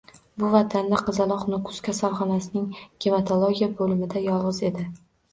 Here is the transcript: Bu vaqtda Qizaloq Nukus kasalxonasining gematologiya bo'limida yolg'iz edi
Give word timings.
Bu 0.41 0.47
vaqtda 0.53 0.95
Qizaloq 1.09 1.41
Nukus 1.53 1.81
kasalxonasining 1.87 2.65
gematologiya 3.07 3.69
bo'limida 3.83 4.23
yolg'iz 4.25 4.63
edi 4.71 4.87